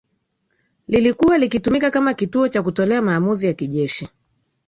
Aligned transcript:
lilikuwa 0.87 1.37
likitumika 1.37 1.91
kama 1.91 2.13
kituo 2.13 2.49
cha 2.49 2.63
kutolea 2.63 3.01
maamuzi 3.01 3.47
ya 3.47 3.53
kijeshi 3.53 4.09